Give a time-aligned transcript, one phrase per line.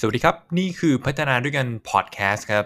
[0.00, 2.64] สวัสดีครับ นี่คือพัฒนาด้วยกันพอดแคสต์ครับ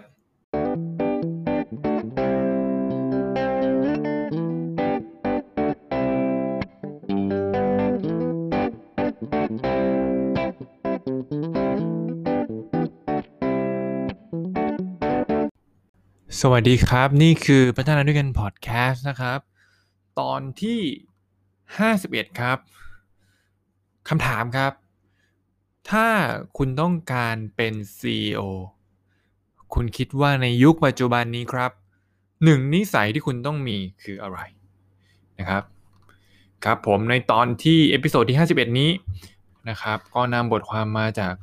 [16.40, 19.40] สวัสดีครับ นี่คือพัฒนาด้วยกันพอดแคสต์นะครับ
[20.20, 20.80] ตอนที่
[21.78, 22.58] 51 ครับ
[24.08, 24.72] คำถามครับ
[25.90, 26.06] ถ้า
[26.56, 28.40] คุณต้องการเป็น CEO
[29.74, 31.70] คุณคิดว่าในยุคปัจจุบันนี้ครับ
[32.44, 34.38] หนึ่งนิสัยที่คุณต้องมีคืออะไร
[35.38, 35.62] นะครับ
[36.64, 38.90] ครับผมในตอนที่ episode ที่ 51 นี้
[39.68, 41.34] นะครับก็นำบทความมาจาก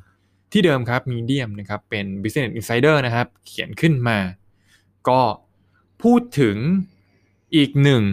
[0.51, 4.17] ที่เดิมครับ Medium นะครับเป็น Business Insider นะครับ เขียนขึ้นมา
[5.09, 5.21] ก็
[6.01, 6.55] พูดถึง
[7.55, 8.03] อีกหนึ่ง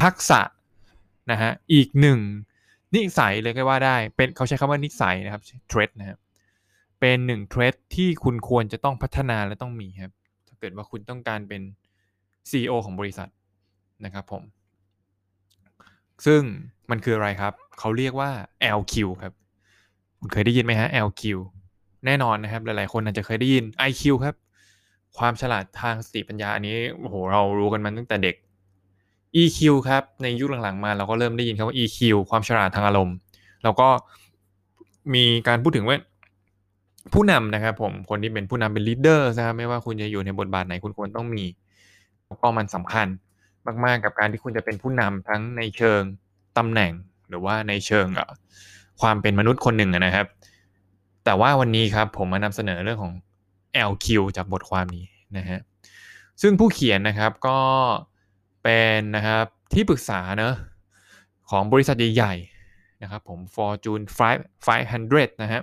[0.00, 0.40] ทักษะ
[1.30, 2.18] นะฮะอีกหนึ่ง
[2.94, 6.18] นิสัยเลยก็ว่าได้ เป็นเขาใช้คำว่านิสัยนะครับเทรดนะครับ
[7.00, 10.12] เป็นหนึ่งเทรดที่คุณควรจะต้องพัฒนาและต้องมีครับ
[10.48, 11.62] ถ้าเกิดว่าคุณต้องการเป็น
[12.50, 13.28] CEO ของบริษัท
[14.04, 14.42] นะครับผม
[16.26, 16.42] ซึ่ง
[16.90, 18.30] มันคืออะไรครับ เขาเรียกว่า
[18.78, 19.32] LQ ครับ
[20.20, 21.22] คุณเคยได้ยินไหมฮะ LQ
[22.06, 24.34] แน่นอนนะครับ หลายๆ คนอาจจะเคยได้ยิน IQ ครับ
[25.18, 28.36] ความฉลาดทางสติปัญญาอันนี้โอ้โหเรารู้กันมาตั้งแต่เด็ก
[29.36, 31.98] EQ ครับในยุคหลังๆมาเราก็เริ่มได้ยินคำว่า EQ
[32.30, 33.16] ความฉลาดทางอารมณ์
[33.62, 33.88] แล้วก็
[35.14, 35.96] มีการพูดถึงว่า
[37.12, 41.44] ผู้นำนะครับผมคนที่เป็นผู้นำเป็นลีดเดอร์นะครับไม่ว่าคุณจะอยู่ในบทบาทไหนคุณควรต้องมี
[42.26, 43.06] แล้วก็มันสำคัญ
[43.84, 46.00] มากๆกับการที่คุณจะเป็นผู้นำทั้งในเชิง
[46.58, 46.92] ตำแหน่ง
[47.28, 48.06] หรือว่าในเชิง
[49.00, 50.26] ความเป็นมนุษย์คนหนึ่งนะครับ
[51.24, 53.14] แต่ว่าวันนี้ครับผมมานำเสนอเรื่องของ
[53.90, 54.06] LQ
[54.36, 55.04] จากบทความนี้
[55.36, 55.60] นะฮะ
[56.42, 57.58] ซึ่งผู้เขียนนะครับก็
[58.62, 60.54] เป็นนะครับที่ปรึกษาเนอะ
[61.50, 64.04] ของบริษัทใหญ่ๆนะครับผม Fortune
[64.68, 65.60] 500 นะฮะ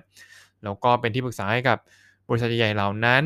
[0.63, 1.77] แล้วก็เป็นที่ปรึกษาให้กับ
[2.29, 3.23] บริษัทใหญ่ๆเหล่านั้น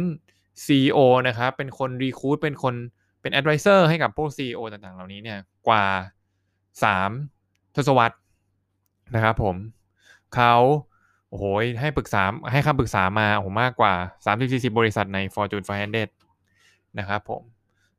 [0.65, 2.73] CEO นะครับเป็นคนรีคูดเป็นคน
[3.21, 5.85] เป็น advisor ให้กับพวก CEO ต่างๆ เหล่านี้เนี่ยกว่า
[6.81, 8.17] 3 ทศวรรษ
[9.15, 9.55] นะครับผม
[10.35, 10.53] เขา
[11.29, 11.43] โอ้โห
[11.81, 13.93] ให้ปรึกษาให้คำปรึกษามาโอ้โหมากกว่า
[14.35, 15.65] 30-40 บริษัทใน Fortune
[16.29, 17.41] 500 นะครับผม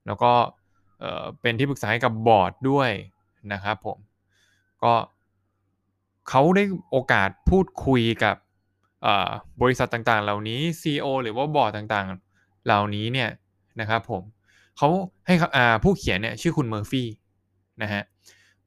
[0.07, 0.33] แล้วก็
[1.41, 2.91] เป็นที่ปรึกษาให้กับบอร์ดด้วย
[3.53, 3.99] นะครับผม
[4.83, 4.93] ก็
[6.29, 8.37] เขาได้โอกาสพูดคุยกับ
[9.63, 13.29] บริษัทต่างๆ เหล่านี้ CEO หรือว่าบอร์ดต่างๆ เหล่านี้เนี่ย
[13.81, 14.23] นะครับผม
[14.77, 14.89] เขา
[15.27, 15.35] ให้
[15.85, 17.09] ผู้เขียนเนี่ยชื่อคุณเมอร์ฟี่
[17.83, 18.03] นะฮะ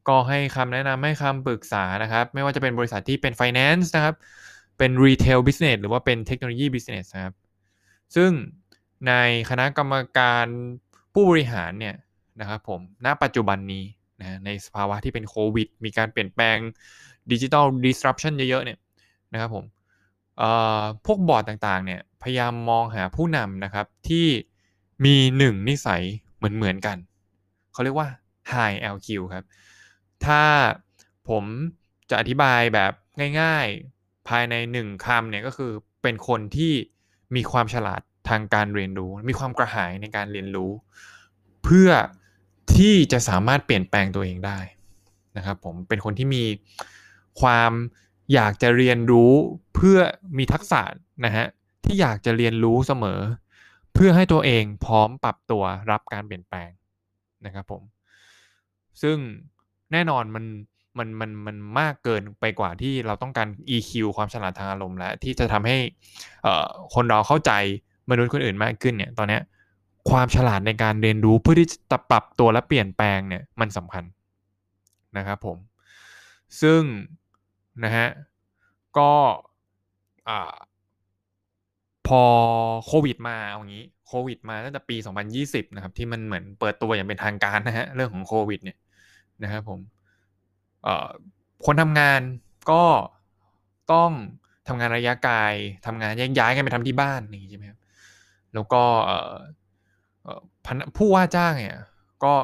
[0.07, 4.15] ก็ให้คำแนะนำให้คำปรึกษานะครับ ไม่ว่าจะเป็นบริษัทที่เป็น finance นะครับ
[4.77, 7.33] เป็น retail business หรือว่าเป็นเทคโนโลยี business นะครับ
[8.15, 8.31] ซึ่ง
[9.07, 9.13] ใน
[9.49, 10.45] คณะกรรมการ
[11.13, 11.95] ผู้บริหารเนี่ย
[12.39, 13.83] นะครับผมณปัจจุบันนี้
[14.19, 16.57] นะในสภาวะที่เป็นโควิด มีการเปลี่ยนแปลง
[17.31, 18.79] ดิจิทัลดิสรัปชันเยอะๆเนี่ย
[19.33, 19.65] นะครับผม
[21.05, 24.27] พวกบอร์ดต่างๆเนี่ยพยายามมองหาผู้นำนะครับที่
[25.05, 26.03] มีหนึ่งนิสัย
[26.37, 26.97] เหมือนๆกัน
[27.73, 28.07] เขาเรียกว่า
[28.51, 29.45] high LQ ครับ
[30.25, 30.43] ถ้า
[31.29, 31.43] ผม
[32.09, 32.91] จะอธิบายแบบ
[33.41, 35.71] ง่ายๆภายในหนึ่งคำเนี่ยก็คือ
[36.03, 36.73] เป็นคนที่
[37.35, 40.71] มีความฉลาดทางการเรียนรู้ มีความกระหายในการเรียนรู้
[41.63, 41.89] เพื่อ
[42.73, 44.59] ที่จะสามารถเปลี่ยนแปลงตัวเองได้
[45.37, 46.43] นะครับผมเป็นคนที่มี
[47.41, 47.71] ความ
[48.33, 49.31] อยากจะเรียนรู้
[49.75, 49.97] เพื่อ
[50.37, 50.81] มีทักษะ
[51.25, 51.45] นะฮะ
[51.85, 53.19] ที่อยากจะเรียนรู้เสมอ
[53.93, 56.69] เพื่อให้ตัวเองพร้อมปรับตัวรับการเปลี่ยนแปลง
[57.45, 57.81] นะครับผม
[59.01, 59.17] ซึ่ง
[59.91, 60.45] แน่นอนมัน
[60.97, 65.77] มันมันมันมากเกินไปกว่าที่เราต้องการ EQ ความฉลาดทางอารมณ์และที่จะทำให้
[66.95, 67.51] คนเราเข้าใจ
[68.09, 69.39] มนุษย์คนอื่นมากขึ้นเนี่ยตอนนี้
[70.09, 74.03] ความฉลาดในการเรียนรู้เพื่อที่จะปรับตัวและเปลี่ยนแปลงเนี่ยมันสำคัญ
[75.17, 75.57] นะครับผม
[76.61, 76.81] ซึ่ง
[77.83, 78.07] นะฮะ
[78.97, 79.11] ก็
[82.07, 82.23] พอ
[82.85, 84.95] โควิดมาเอางี้โควิดมาตั้งแต่ปี
[85.35, 88.77] 2020 นะครับ ที่มันเหมือนเปิดตัวอย่างเป็นทางการนะฮะเรื่องของโควิดเนี่ย
[89.43, 89.79] นะครับผม
[91.65, 92.21] คนทำงาน
[92.71, 92.83] ก็
[93.93, 94.11] ต้อง
[94.67, 95.37] ทำงานระยะไกล
[95.85, 97.79] ทำงานแยกย้ายกันไปทำที่บ้านนี่ใช่ไหมครับ
[98.53, 98.83] แล้วก็
[100.97, 101.77] ผู้ว่าจ้างเนี่ย
[102.23, 102.35] ก็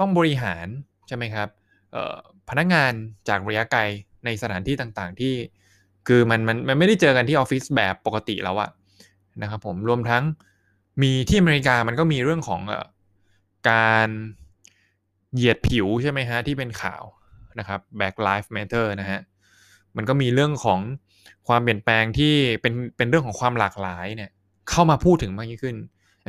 [0.00, 0.66] ต้องบริหาร
[1.08, 1.48] ใช่ไหมครับ
[2.48, 2.92] พนักงาน
[3.28, 3.80] จากระยะไกล
[4.24, 5.34] ในสถานที่ต่างๆที่
[6.08, 8.70] คือมันมันมันไม่ได้เจอกันที่ออฟฟิศแบบปกติแล้วอะ
[9.42, 10.24] นะครับผมรวมทั้ง
[11.02, 12.60] มีที่อเมริกามันก็มีเรื่องของ
[13.70, 14.08] การ
[15.34, 17.02] เหยียดผิวใช่ไหมฮะที่เป็นข่าว
[17.58, 19.20] นะครับ Black Lives Matter นะฮะ
[19.96, 20.80] มันก็มีเรื่องของ
[21.48, 24.30] ความเปลี่ยนแปลงที่เป็นเป็นเรื่องของความหลากหลายเนี่ย
[24.70, 25.76] เข้ามาพูดถึงมากยิ่งขึ้น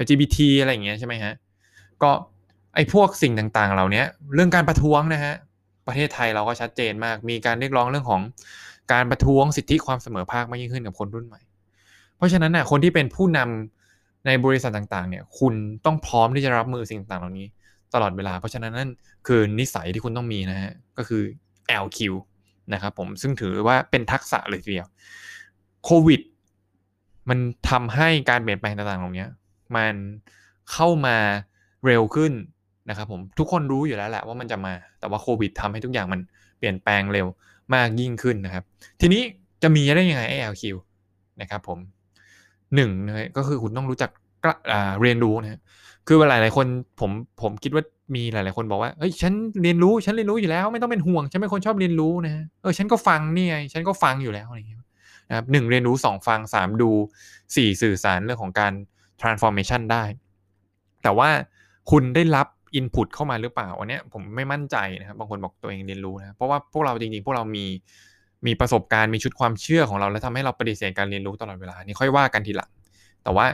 [0.02, 1.34] LGBT อะไรอย่างเงี้ยใช่ไหมฮะ
[2.04, 2.12] ก็
[2.76, 4.04] ไอ้พวกสิ่งต่างๆ เหล่านี้
[4.34, 5.34] เรื่องการประท้วงนะฮะ
[5.88, 8.22] ประเทศไทยเราก็ชัดเจนมาก มีการเรียกร้องเรื่องของ
[8.92, 11.42] การประท้วงสิทธิความเสมอภาคมากยิ่งขึ้นกับคนรุ่นใหม่
[12.18, 15.54] เพราะฉะนั้นน่ะคนที่เป็นผู้นำในบริษัทต่างๆ เนี่ย คุณ
[15.86, 17.48] ต้องพร้อมที่จะรับมือสิ่งต่างๆ เหล่านี้
[17.94, 18.90] ตลอดเวลา เพราะฉะนั้นนั่น
[19.28, 21.22] คือนิสัยที่คุณต้องมีนะฮะก็คือ
[21.84, 22.00] LQ
[22.74, 24.88] นะครับผมซึ่งถือว่าเป็นทักษะเลยทีเดียว
[25.86, 26.22] โควิด
[27.30, 27.40] มัน
[27.70, 29.26] ทำให้การเปลี่ยนแปลงต่างๆ เหล่านี้
[29.76, 29.96] มัน
[30.72, 31.18] เข้ามา
[31.86, 32.34] เร็วขึ้น
[32.90, 36.20] นะครับผมทุกคนรู้อยู่แล้วแหละว่ามันจะมา แต่ว่าโควิดทำให้ทุกอย่างมัน
[36.58, 37.28] เปลี่ยนแปลงเร็ว
[37.76, 38.64] มากยิ่งขึ้นนะครับ
[39.02, 39.22] ทีนี้
[39.64, 40.64] จะมีได้ยังไง ALQ
[41.42, 41.80] นะครับผม
[42.76, 44.10] หนึ่งนะก็คือคุณต้องรู้จัก
[45.02, 45.62] เรียนรู้นะ
[46.08, 46.66] คือหลายหลายคน
[47.00, 47.12] ผม
[47.42, 47.84] ผมคิดว่า
[48.16, 54.80] มีหลาย ๆ คนบอกว่าเฮ้ยฉันเรียนรู้ฉันเรียนรู้อยู่แล้ว ไม่ต้องเป็นห่วงฉันเป็นคนชอบเรียนรู้นะเออฉันก็ฟังนี่ไงฉันก็ฟังอยู่แล้วอะไรอย่างเงี้ย
[55.30, 56.90] นะครับหนึ่งเรียนรู้สองฟังสามดู
[57.56, 58.74] สี่สื่อสารเรื่องของการ
[59.22, 60.04] transformation ได้
[61.04, 61.30] แต่ว่า
[61.92, 67.66] คุณได้รับอินพุตเข้ามาหรือเปล่าอันนี้ผมไม่มั่นใจนะครับ บางคนบอกตัวเองเรียนรู้นะ เพราะว่าพวกเราจริงๆ พวกเรามี
[68.48, 72.72] มีประสบการณ์มีชุดความเชื่อของเรา แล้วทำให้เราปฏิเสธการเรียนรู้ตลอดเวลา นี่ค่อยว่ากันทีหลัง
[73.24, 73.46] แต่ว่า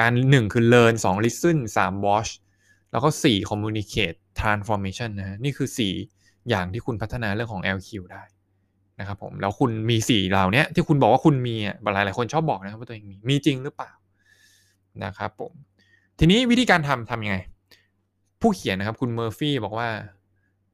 [0.00, 2.30] การหนึ่งคือ learn สอง listen สาม watch
[2.92, 5.92] แล้วก็สี่ communicate transformation นะ นี่คือสี่
[6.48, 8.22] อย่างที่คุณพัฒนาเรื่องของ LQ ได้
[9.00, 13.90] นะครับผม แล้วคุณมีสิ่งเหล่านี้ที่คุณบอกว่าคุณมีอะหลายหลายคนชอบบอกนะครับว่าตัวเองมี มีจริงหรือเปล่า
[15.04, 15.52] นะครับผม
[16.18, 17.36] ทีนี้วิธีการทำทำยังไง
[18.40, 19.88] ผู้เขียนนะครับ คุณเมอร์ฟี่บอกว่า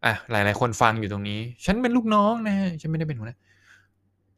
[0.04, 3.36] อะหลาย ๆ คนฟังอยู่ตรงนี้ ฉันเป็นลูกน้องนะฮะฉันไม่ได้เป็นหัวหน้า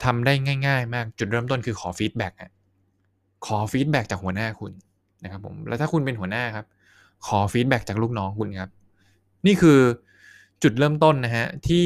[0.04, 0.32] ทำได้
[0.66, 2.50] ง่าย ๆ มากจุดเริ่มต้นคือขอ feedback อะ
[3.46, 4.72] ขอ feedback จากหัวหน้าคุณ
[5.24, 6.66] นะครับผมแล้วถ้าคุณเป็นหัวหน้าครับ
[7.26, 8.70] ขอ feedback จากลูกน้องคุณครับ
[9.46, 9.78] นี่คือ
[10.62, 11.84] จุดเริ่มต้นนะฮะที่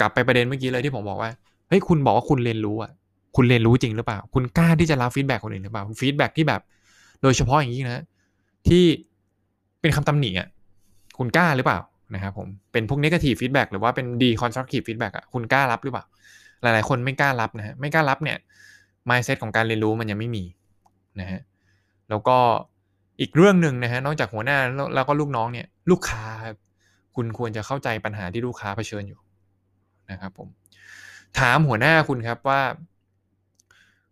[0.00, 1.30] กลับไปประเด็นเมื่อกี้เลยที่ผมบอกว่า
[1.68, 2.90] เฮ้ยคุณบอกว่าคุณเรียนรู้อะ
[3.36, 6.60] คุณเรียนรู้จริงหรือเปล่า คุณกล้าที่จะรับ feedback คนอื่นหรือเปล่า feedback ที่แบบ
[7.22, 8.04] โดยเฉพาะอย่างนี้นะ
[8.68, 8.84] ที่
[9.80, 10.48] เป็นคำตำหนิอะ
[11.18, 11.80] คุณกล้าหรือเปล่า
[12.14, 16.04] นะครับผมเป็นพวก negative feedback หรือว่าเป็น deconstructive feedback อะคุณกล้ารับหรือเปล่า
[16.62, 18.38] หลายๆ คนไม่กล้ารับนะฮะไม่กล้ารับเนี่ย
[19.08, 20.44] mindset ของการเรียนรู้มันยังไม่มี
[21.20, 21.40] นะฮะ
[22.08, 22.36] แล้วก็
[23.20, 24.58] อีกเรื่องหนึ่งนะฮะนอกจากหัวหน้า
[24.94, 26.56] แล้วก็ลูกน้องเนี่ย ลูกค้าครับ
[27.16, 29.20] คุณควรจะเข้าใจปัญหาที่ลูกค้าเผชิญอยู่
[30.10, 30.48] นะครับผม
[31.38, 32.60] ถามหัวหน้าคุณครับว่า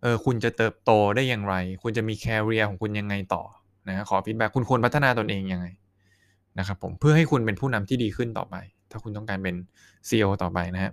[0.02, 3.43] เออคุณจะเติบโตได้อย่างไร คุณจะมีแคริเอร์ของคุณยังไงต่อ
[3.88, 5.66] นะขอฟีดแบ็คุณควรพัฒนาตนเองยังไง
[6.58, 8.56] นะครับผมเพื่อให้คุณเป็นผู้นำที่ดีขึ้นต่อไป
[8.90, 9.54] ถ้าคุณต้องการเป็น
[10.08, 10.93] CEO ต่อไปนะฮะ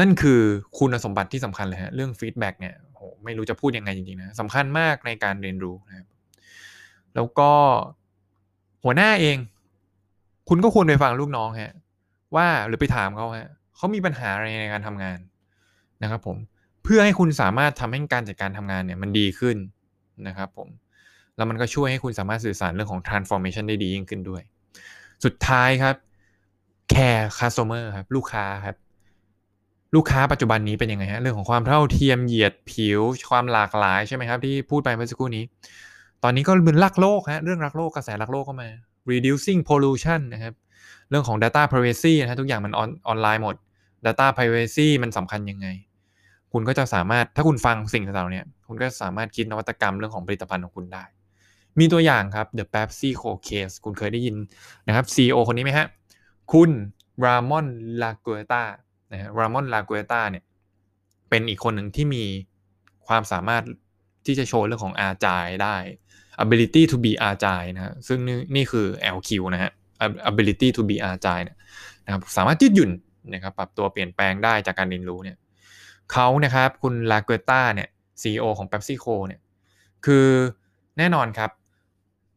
[0.00, 0.40] นั่นคือ
[0.78, 6.06] คุณสมบัติที่สำคัญเลยฮะเรื่อง feedback เนี่ยโหไม่รู้จะพูดยังไงจริงๆนะสำคัญมากในการเรียนรู้นะครับ
[7.14, 7.50] แล้วก็
[8.84, 9.36] หัวหน้าเอง
[10.48, 11.72] คุณก็ควรไปฟังลูกน้องฮะ
[12.36, 15.18] ว่าหรือไปถามเขาฮะเขามีปัญหาอะไรในการทำงาน
[16.02, 16.36] นะครับผม
[16.88, 19.56] เพื่อให้คุณสามารถทำให้การจัดการทำงานเนี่ยมันดีขึ้น
[20.26, 20.68] นะครับผม
[21.36, 24.42] แล้วมันก็ช่วยให้คุณสามารถสื่อสารเรื่องของ transformation ได้ดียิ่งขึ้นด้วย
[25.24, 25.96] สุดท้ายครับ
[26.94, 28.76] care customer ครับ ลูกค้าครับ
[29.94, 33.00] ลูกค้าปัจจุบันนี้เป็นยังไงฮะเรื่องของความเท่าเทียมเหยียดผิว
[33.30, 35.44] ความหลากหลายใช่ไหมครับ ที่พูดไปเมื่อสักครู่นี้
[36.22, 38.68] ตอนนี้ก็เป็นรักโลกฮะเรื่องรักโลกกระแสรักโลกเข้ามา
[39.10, 40.54] reducing pollution นะครับ
[41.10, 43.56] เรื่องของ data privacy นะฮะทุกอย่างมันออนออนไลน์หมด
[44.06, 45.66] data privacy มันสำคัญยังไง
[46.52, 51.04] คุณก็จะสามารถถ้าคุณฟังสิ่งต่างๆเนี่ยคุณก็สามารถคิดนวัตกรรมเรื่องของผลิตภัณฑ์ของคุณได้
[51.78, 54.36] มีตัวอย่างครับ The PepsiCo Case คุณเคยได้ยิน
[54.86, 55.86] นะครับ CEO คนนี้ไหมฮะ
[56.52, 56.70] คุณ
[57.24, 57.66] รามอน
[58.02, 58.62] ลาเกตา
[59.12, 60.44] นะฮะรามอนลาเกตาเนี่ย
[61.28, 62.24] เป็นอีกคนหนึ่งที่มี
[63.06, 63.62] ความสามารถ
[64.26, 65.76] ที่จะโชว์เรื่องของ agile ได้
[66.44, 69.70] ability to be agile นะฮะซึ่งนี่นี่คือ LQ นะฮะ
[70.30, 71.48] ability to be agile
[72.04, 72.90] นะครับสามารถยืดหยุ่น
[73.34, 75.36] นะครับปรับตัวเปลี่ยนแปลงได้จากการเรียนรู้เนี่ย
[76.12, 77.88] เขานะครับคุณลาเกตาเนี่ย
[78.22, 79.40] CEO ของ PepsiCo เนี่ย
[80.06, 80.26] คือ
[80.98, 81.50] แน่นอนครับ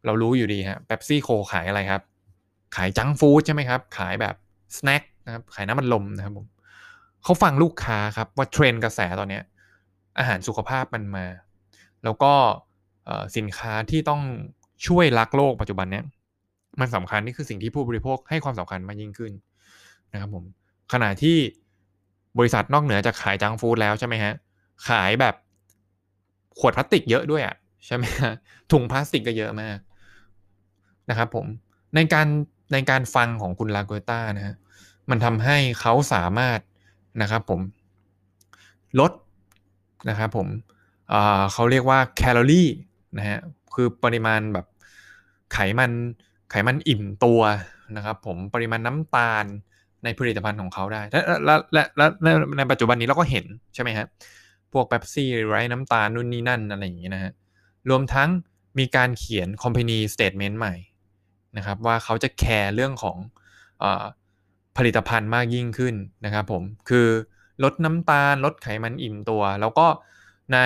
[0.05, 2.01] เรารู้อยู่ดีฮะ PepsiCo ขายอะไรครับ
[2.75, 4.35] ขายจังฟู้ดใช่ไหมครับ ขายแบบ
[4.77, 6.47] สแน็คนะครับขายน้ำมันลมนะครับผม
[7.23, 9.39] เขาฟังลูกค้าครับว่าเทรนกระแสตอนนี้
[10.19, 11.25] อาหารสุขภาพมันมา
[12.03, 12.33] แล้วก็
[13.37, 14.21] สินค้าที่ต้อง
[14.87, 16.03] ช่วยรักโลกปัจจุบันเนี้ย
[16.79, 19.31] มันสำคัญนี่คือสิ่งที่ผู้บริโภคให้ความสำคัญมากยิ่งขึ้น
[20.13, 20.43] นะครับผม
[20.93, 21.37] ขณะที่
[22.38, 24.33] บริษัทนอกเหนือจากขายจังฟู้ดแล้วใช่ไหมฮะ
[24.88, 25.35] ขายแบบ
[26.59, 28.33] ขวดพลาสติกเยอะด้วยอะใช่ไหมฮะ
[28.71, 29.77] ถุงพลาสติกก็เยอะมาก
[31.09, 31.45] นะครับผม
[31.95, 32.27] ในการ
[32.73, 34.55] ในการฟังของคุณลาโกต้านะฮะ
[35.09, 36.59] มันทำให้เขาสามารถ
[37.21, 37.61] นะครับผม
[39.00, 39.11] ลด
[40.09, 40.47] นะครับผม
[41.53, 42.69] เขาเรียกว่าแคลอรี่
[43.17, 43.39] นะฮะ
[43.73, 44.65] คือปริมาณแบบ
[45.53, 45.91] ไขมัน
[46.50, 47.41] ไขมันอิ่มตัว
[47.95, 49.45] นะครับผมปริมาณน้ำตาล
[50.03, 54.08] ในผลิตภัณฑ์ของเขาได้ และและและในปัจจุบันนี้เราก็เห็นใช่ไหมฮะ
[54.74, 57.31] พวกเบปซี่ไร้น้ำตาลนู่นนี่นั่นอะไรอย่างนี้นะฮะ
[57.89, 58.29] รวมทั้ง
[58.79, 60.75] มีการเขียน company statement ใหม่
[61.58, 63.17] นะครับว่าเขาจะแคร์เรื่องของ
[63.84, 63.86] อ
[64.77, 67.08] ผลิตภัณฑ์มากยิ่งขึ้นนะครับผม คือ
[67.63, 69.88] ลดน้ำตาล ลดไขมันอิ่มตัว แล้วก็
[70.53, 70.58] ใน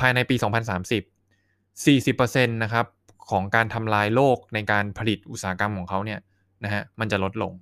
[0.00, 2.86] ภายในปี 2030 40%นะครับ
[3.30, 6.20] ของการทำลายโลกในการผลิตอุตสาหกรรมของเขาเนี่ย
[6.64, 7.52] นะฮะมันจะลดลง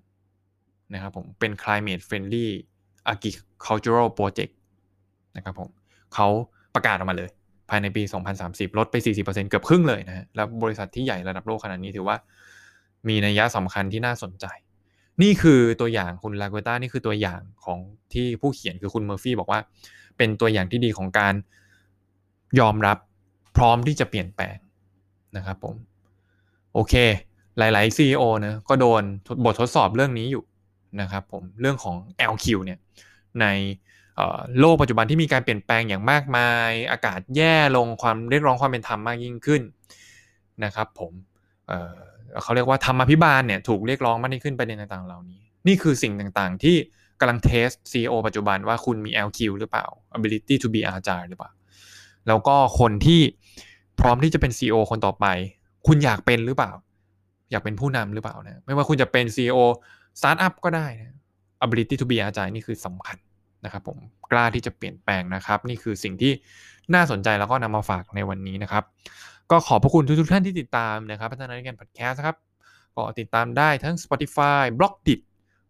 [0.94, 2.46] นะครับผมเป็น climate friendly
[3.12, 4.52] agricultural project
[5.36, 5.68] นะครับผม
[6.14, 6.28] เขา
[6.74, 7.30] ประกาศออกมาเลย
[7.70, 8.02] ภายในปี
[8.40, 12.16] 2030 ลดไป 40%เกือบครึ่งเลยนะฮะแล้วบริษัทที่ใหญ่ระดับโลกขนาดนี้ถือว่า
[13.08, 14.46] มีนัยยะสำคัญที่น่าสนใจ
[15.22, 17.78] นี่คือตัวอย่างคุณลาเกต้านี่คือตัวอย่างของ
[18.12, 19.60] ที่ผู้เขียนคือคุณเมอร์ฟี่บอกว่า
[20.16, 21.34] เป็นตัวอย่างที่ดีของการ
[22.60, 22.98] ยอมรับ
[23.56, 24.56] พร้อมที่จะเปลี่ยนแปลง
[25.36, 25.74] นะครับผม
[26.74, 26.94] โอเค
[27.58, 29.02] หลาย ๆ CEO นะก็โดน
[29.44, 30.44] บททดสอบเรื่องนี้อยู่
[31.00, 31.96] นะครับผมเรื่องของ
[32.32, 32.78] LQ เนี่ย
[33.40, 33.46] ใน
[34.58, 39.62] โลกปัจจุบันที่มีการเปลี่ยนแปลงอย่างมากมาย อากาศแย่ลงความเรียกร้องความเป็นธรรมมากยิ่งขึ้น
[40.64, 41.12] นะครับผม
[41.68, 46.76] เเขาเรียกว่าธรรมพิบาลเนี่ยถูกเรียกร้องมากยิ่งขึ้นประเด็นต่างๆเหล่านี้ นี่คือสิ่งต่างๆ ที่
[47.20, 51.50] กำลังเทส CEO ปัจจุบันว่าคุณมี LQ หรือเปล่า ability to be agile หรือเปล่า
[52.28, 53.20] แล้วก็คนที่
[54.00, 55.26] พร้อมที่จะเป็น CEO คนต่อไป
[55.86, 56.72] คุณอยากเป็นหรือเปล่า
[57.50, 59.58] อยากเป็นผู้นำหรือเปล่านะไม่ว่าคุณจะเป็น CEO
[60.18, 61.16] สตาร์ทอัพก็ได้นะ
[61.64, 63.18] ability to be agile นี่คือสำคัญ
[63.64, 63.98] นะครับผม
[64.32, 66.32] กล้าที่จะเปลี่ยนแปลงนะครับ นี่คือสิ่งที่
[66.94, 68.84] น่าสนใจแล้วก็นำมาฝากในวันนี้นะครับ
[69.50, 72.36] ก็ขอบพระคุณทุกๆท่านที่ติดตามนะครับพัฒนาการพอดแคสต์ครับ
[72.96, 75.20] ก็ติดตามได้ทั้ง Spotify b l o g d i t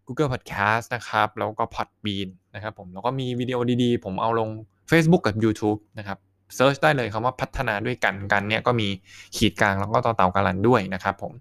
[0.06, 4.48] Google Podcast นะครับ แล้วก็ Podbean นะครับผมแล้วก็มีวิดีโอดีๆ ผมเอาลง
[4.90, 6.18] Facebook กับ YouTube นะครับ
[6.56, 8.88] เซิร์ชได้เลยคำว่าพัฒนาด้วยกันกันเนี่ยก็มี
[9.36, 11.32] ขีดกลางแล้วก็ต่อเต่ากันด้วยนะครับผม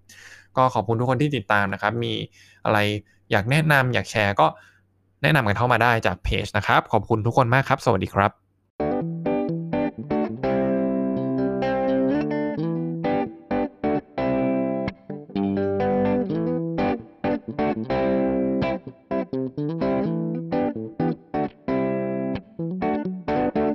[0.58, 2.14] ก็ขอบคุณทุกคนที่ติดตามนะครับ มี
[2.66, 2.80] อะไร
[3.32, 4.48] อยากแนะนำอยากแชร์ก็
[5.24, 8.41] แนะนำกันเข้ามาได้จากเพจนะครับ ขอบคุณทุกคนมากครับ สวัสดีครับ